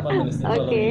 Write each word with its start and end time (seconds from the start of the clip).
Oke, 0.00 0.84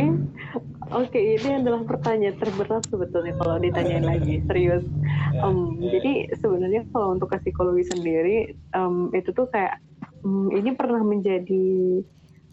oke 0.94 1.20
ini 1.20 1.50
adalah 1.58 1.82
pertanyaan 1.82 2.38
terberat 2.38 2.86
sebetulnya 2.86 3.34
kalau 3.42 3.58
ditanyain 3.58 4.06
lagi 4.06 4.46
serius. 4.46 4.86
Um. 5.42 5.82
Jadi 5.82 6.30
sebenarnya 6.38 6.86
kalau 6.94 7.18
untuk 7.18 7.34
ke 7.34 7.42
psikologi 7.42 7.90
sendiri 7.90 8.54
um, 8.78 9.10
itu 9.18 9.34
tuh 9.34 9.50
kayak 9.50 9.82
um, 10.22 10.54
ini 10.54 10.78
pernah 10.78 11.02
menjadi 11.02 11.68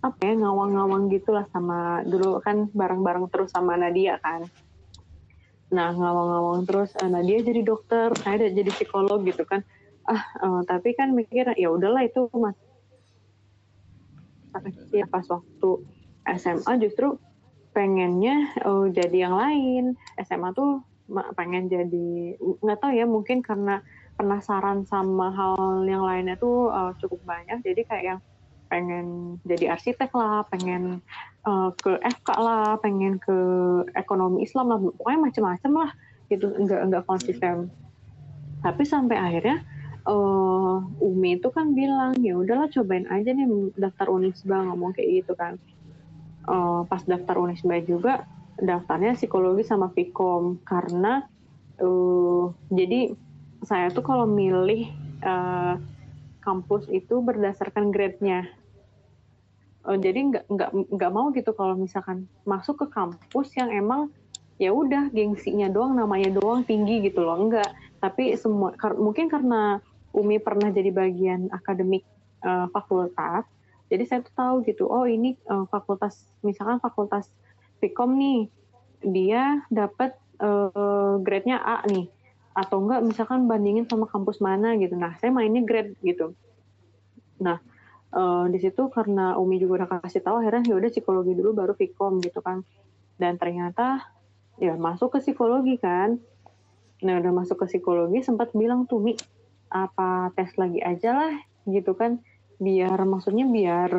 apa 0.01 0.23
ya 0.23 0.35
ngawang-ngawang 0.39 1.11
gitulah 1.11 1.45
sama 1.51 2.05
dulu 2.07 2.39
kan 2.41 2.71
bareng-bareng 2.73 3.27
terus 3.29 3.53
sama 3.53 3.77
Nadia 3.77 4.17
kan. 4.23 4.47
Nah 5.73 5.93
ngawang-ngawang 5.93 6.63
terus 6.65 6.95
eh, 6.97 7.11
Nadia 7.11 7.43
jadi 7.43 7.61
dokter, 7.67 8.15
saya 8.23 8.39
udah 8.41 8.51
jadi 8.55 8.71
psikolog 8.71 9.21
gitu 9.27 9.45
kan. 9.45 9.61
Ah 10.07 10.23
eh, 10.23 10.61
tapi 10.65 10.95
kan 10.95 11.13
mikir 11.13 11.53
ya 11.59 11.69
udahlah 11.69 12.07
itu 12.07 12.31
mas 12.39 12.57
kecil 14.57 15.05
pas 15.13 15.27
waktu 15.29 15.71
SMA 16.27 16.73
justru 16.83 17.15
pengennya 17.77 18.57
eh, 18.57 18.87
jadi 18.91 19.17
yang 19.29 19.37
lain. 19.37 19.85
SMA 20.25 20.51
tuh 20.57 20.83
pengen 21.39 21.71
jadi 21.71 22.35
nggak 22.41 22.79
tahu 22.83 22.93
ya 22.97 23.07
mungkin 23.07 23.39
karena 23.45 23.79
penasaran 24.19 24.83
sama 24.89 25.31
hal 25.31 25.85
yang 25.87 26.03
lainnya 26.03 26.41
tuh 26.41 26.73
eh, 26.73 26.93
cukup 26.99 27.21
banyak. 27.29 27.61
Jadi 27.63 27.83
kayak 27.85 28.05
yang 28.05 28.21
pengen 28.67 29.39
jadi 29.47 29.79
arsitek 29.79 30.11
lah 30.17 30.43
pengen 30.51 31.05
eh, 31.47 31.71
ke 31.79 32.01
FK 32.01 32.29
lah 32.41 32.81
pengen 32.81 33.21
ke 33.21 33.39
ekonomi 33.95 34.43
Islam 34.43 34.73
lah. 34.73 34.79
Pokoknya 34.81 35.21
macam-macam 35.31 35.73
lah 35.87 35.91
gitu. 36.33 36.47
Nggak 36.57 36.81
nggak 36.91 37.05
konsisten. 37.07 37.71
Tapi 38.65 38.83
sampai 38.83 39.21
akhirnya 39.21 39.61
eh 40.07 40.77
Umi 41.03 41.35
itu 41.43 41.51
kan 41.51 41.75
bilang 41.75 42.15
ya 42.23 42.39
udahlah 42.39 42.71
cobain 42.71 43.11
aja 43.11 43.35
nih 43.35 43.75
daftar 43.75 44.07
Unisba 44.07 44.63
ngomong 44.71 44.95
kayak 44.95 45.27
gitu 45.27 45.35
kan 45.35 45.59
Eh, 46.47 46.81
pas 46.87 47.03
daftar 47.03 47.43
Unisba 47.43 47.83
juga 47.83 48.23
daftarnya 48.55 49.19
psikologi 49.19 49.67
sama 49.67 49.91
Vkom 49.91 50.63
karena 50.63 51.27
eh 51.77 52.45
jadi 52.71 53.13
saya 53.67 53.91
tuh 53.91 54.07
kalau 54.07 54.31
milih 54.31 54.87
eh, 55.27 55.75
kampus 56.39 56.87
itu 56.95 57.19
berdasarkan 57.19 57.91
grade-nya. 57.91 58.47
Eh, 59.91 59.99
jadi 59.99 60.19
nggak 60.23 60.45
nggak 60.47 60.71
nggak 60.95 61.11
mau 61.11 61.35
gitu 61.35 61.51
kalau 61.51 61.75
misalkan 61.75 62.31
masuk 62.47 62.87
ke 62.87 62.95
kampus 62.95 63.51
yang 63.59 63.75
emang 63.75 64.15
ya 64.55 64.71
udah 64.71 65.11
gengsinya 65.11 65.67
doang 65.67 65.99
namanya 65.99 66.31
doang 66.31 66.63
tinggi 66.63 67.11
gitu 67.11 67.27
loh. 67.27 67.43
Enggak 67.43 67.75
tapi 67.99 68.39
semua 68.39 68.71
kar- 68.79 69.03
mungkin 69.03 69.27
karena 69.27 69.83
Umi 70.15 70.39
pernah 70.39 70.71
jadi 70.71 70.95
bagian 70.95 71.51
akademik 71.51 72.07
eh, 72.47 72.67
fakultas 72.71 73.43
jadi 73.87 74.05
saya 74.07 74.21
tuh 74.27 74.35
tahu 74.35 74.57
gitu 74.67 74.91
oh 74.91 75.07
ini 75.07 75.39
eh, 75.39 75.65
fakultas 75.71 76.27
misalkan 76.43 76.83
fakultas 76.83 77.31
Vkom 77.79 78.17
nih 78.19 78.49
dia 79.05 79.63
dapat 79.71 80.17
eh, 80.41 81.15
grade-nya 81.23 81.61
A 81.63 81.85
nih 81.87 82.11
atau 82.57 82.81
enggak 82.81 83.05
misalkan 83.05 83.45
bandingin 83.45 83.85
sama 83.85 84.09
kampus 84.09 84.41
mana 84.41 84.73
gitu. 84.81 84.97
Nah 84.97 85.13
saya 85.21 85.29
mainnya 85.29 85.61
grade 85.61 85.93
gitu. 86.01 86.33
Nah 87.39 87.61
eh, 88.17 88.45
di 88.49 88.59
situ 88.59 88.89
karena 88.89 89.37
Umi 89.37 89.61
juga 89.61 89.85
udah 89.85 89.89
kasih 90.03 90.25
tahu 90.25 90.41
akhirnya 90.41 90.65
ya 90.73 90.75
udah 90.81 90.91
psikologi 90.91 91.33
dulu 91.37 91.53
baru 91.53 91.73
Vkom 91.77 92.25
gitu 92.25 92.41
kan. 92.41 92.65
Dan 93.21 93.37
ternyata 93.37 94.09
ya 94.57 94.75
masuk 94.75 95.15
ke 95.15 95.19
psikologi 95.21 95.77
kan. 95.77 96.17
Nah 97.05 97.15
udah 97.21 97.33
masuk 97.37 97.61
ke 97.61 97.77
psikologi 97.77 98.25
sempat 98.25 98.57
bilang 98.57 98.89
tuh 98.89 99.05
Mi 99.05 99.15
apa 99.69 100.33
tes 100.33 100.55
lagi 100.57 100.81
aja 100.81 101.13
lah 101.13 101.35
gitu 101.67 101.93
kan 101.99 102.23
biar 102.57 102.99
maksudnya 103.05 103.45
biar 103.49 103.93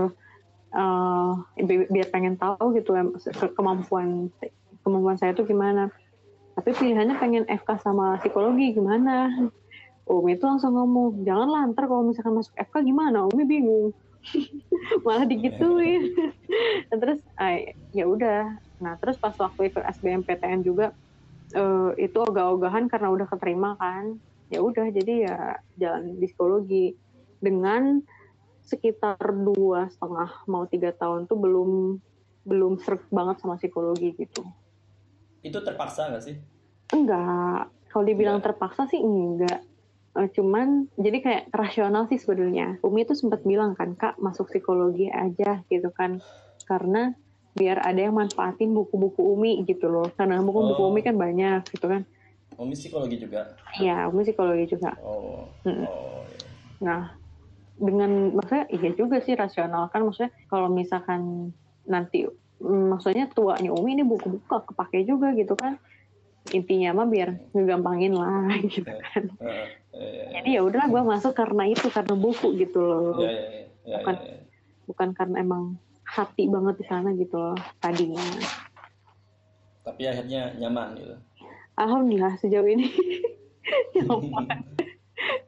eh, 0.74 1.32
bi- 1.64 1.90
biar 1.90 2.08
pengen 2.14 2.36
tahu 2.36 2.76
gitu 2.78 2.94
ke- 3.34 3.54
kemampuan 3.56 4.30
kemampuan 4.84 5.18
saya 5.18 5.34
tuh 5.38 5.46
gimana. 5.48 5.90
Tapi 6.58 6.74
pilihannya 6.74 7.16
pengen 7.22 7.46
FK 7.46 7.86
sama 7.86 8.18
psikologi 8.18 8.74
gimana? 8.74 9.30
Umi 10.08 10.40
itu 10.40 10.44
langsung 10.48 10.74
ngomong 10.74 11.22
janganlah 11.28 11.68
ntar 11.76 11.86
kalau 11.92 12.02
misalkan 12.08 12.34
masuk 12.40 12.56
FK 12.56 12.82
gimana? 12.82 13.28
Umi 13.28 13.44
bingung. 13.46 13.92
Malah 15.06 15.28
digituin. 15.28 16.16
Dan 16.90 16.98
terus 17.04 17.20
ay, 17.38 17.78
ya 17.94 18.08
udah. 18.08 18.58
Nah 18.82 18.94
terus 18.98 19.20
pas 19.20 19.36
waktu 19.38 19.70
ikut 19.70 19.84
SBMPTN 19.84 20.64
juga 20.64 20.96
eh, 21.54 21.92
itu 22.02 22.18
ogah-ogahan 22.18 22.88
karena 22.90 23.12
udah 23.12 23.28
keterima 23.30 23.76
kan. 23.78 24.18
Ya 24.48 24.64
udah 24.64 24.88
jadi 24.90 25.14
ya 25.28 25.38
jalan 25.76 26.18
psikologi. 26.24 26.96
Dengan 27.38 28.02
sekitar 28.68 29.16
dua 29.34 29.88
setengah 29.88 30.30
mau 30.46 30.68
tiga 30.68 30.92
tahun 30.92 31.26
tuh 31.26 31.40
belum 31.40 31.72
belum 32.44 32.80
serk 32.80 33.08
banget 33.10 33.40
sama 33.40 33.56
psikologi 33.56 34.12
gitu 34.14 34.44
Itu 35.40 35.64
terpaksa 35.64 36.12
nggak 36.12 36.24
sih? 36.24 36.36
enggak 36.90 37.68
kalau 37.88 38.04
dibilang 38.04 38.40
Enggak. 38.40 38.56
terpaksa 38.56 38.86
sih 38.88 39.00
enggak 39.00 39.64
Eh, 40.18 40.34
cuman 40.34 40.90
jadi 40.98 41.18
kayak 41.22 41.44
rasional 41.54 42.10
sih 42.10 42.18
sebenarnya 42.18 42.82
Umi 42.82 43.06
tuh 43.06 43.14
sempat 43.14 43.46
bilang 43.46 43.78
kan 43.78 43.94
kak 43.94 44.18
masuk 44.18 44.50
psikologi 44.50 45.06
aja 45.08 45.62
gitu 45.70 45.94
kan 45.94 46.26
karena 46.66 47.14
biar 47.54 47.86
ada 47.86 48.02
yang 48.02 48.18
manfaatin 48.18 48.74
buku-buku 48.74 49.22
Umi 49.22 49.62
gitu 49.70 49.86
loh 49.86 50.10
karena 50.18 50.42
buku-buku 50.42 50.82
Oh. 50.82 50.90
Umi 50.90 51.06
kan 51.06 51.14
banyak 51.14 51.70
gitu 51.70 51.86
kan 51.86 52.02
Umi 52.58 52.74
psikologi 52.74 53.22
juga. 53.22 53.54
ya 53.78 54.10
Umi 54.10 54.26
psikologi 54.26 54.66
juga 54.74 54.98
Oh. 54.98 55.46
Mm. 55.62 55.86
Oh. 55.86 56.26
iya. 56.26 56.50
Nah, 56.82 57.02
dengan 57.78 58.34
maksudnya 58.34 58.66
iya 58.74 58.90
juga 58.98 59.22
sih 59.22 59.38
rasional 59.38 59.90
kan 59.94 60.02
maksudnya 60.02 60.34
kalau 60.50 60.68
misalkan 60.68 61.54
nanti 61.86 62.26
mm, 62.58 62.98
maksudnya 62.98 63.30
tuanya 63.30 63.70
Umi 63.70 63.94
ini 63.94 64.04
buku-buku 64.04 64.46
gak 64.50 64.74
kepake 64.74 65.06
juga 65.06 65.32
gitu 65.38 65.54
kan. 65.54 65.78
Intinya 66.52 67.04
mah 67.04 67.08
biar 67.08 67.38
ngegampangin 67.54 68.18
lah 68.18 68.50
gitu 68.74 68.88
kan. 68.88 69.24
Eh, 69.42 69.68
eh, 69.94 70.26
Jadi 70.40 70.50
ya 70.58 70.62
udahlah 70.66 70.88
gue 70.90 71.02
masuk 71.06 71.34
karena 71.38 71.64
itu 71.70 71.88
karena 71.94 72.16
buku 72.18 72.58
gitu 72.58 72.80
loh. 72.82 73.20
Ya, 73.22 73.32
ya, 73.32 73.44
ya, 73.46 73.64
ya, 73.86 73.96
Bukan. 74.02 74.16
Bukan 74.88 75.10
karena 75.12 75.44
emang 75.44 75.64
hati 76.08 76.48
banget 76.48 76.80
di 76.80 76.86
sana 76.88 77.12
gitu 77.14 77.36
loh 77.36 77.60
tadinya. 77.84 78.24
Tapi 79.84 80.04
akhirnya 80.08 80.56
nyaman 80.56 80.96
gitu. 81.00 81.16
Alhamdulillah 81.78 82.34
sejauh 82.42 82.68
ini 82.68 82.88
nyaman. 83.96 84.48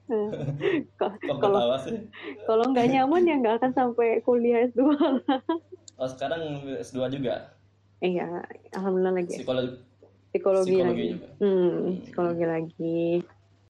Kok 0.99 1.11
Kalau 1.39 1.61
kalau 2.49 2.65
nggak 2.73 2.87
nyaman 2.89 3.29
ya 3.29 3.35
nggak 3.39 3.55
akan 3.61 3.71
sampai 3.77 4.19
kuliah 4.25 4.65
S2 4.67 4.81
lah. 4.97 5.41
Oh 5.99 6.07
sekarang 6.09 6.65
S2 6.79 7.11
juga? 7.13 7.53
Iya, 7.99 8.47
alhamdulillah 8.71 9.15
lagi. 9.19 9.35
Psikologi, 9.43 9.75
psikologi, 10.31 10.71
psikologi 10.71 10.77
lagi. 10.79 11.07
juga? 11.13 11.27
Hmm, 11.43 11.77
psikologi 12.03 12.45
lagi. 12.47 13.01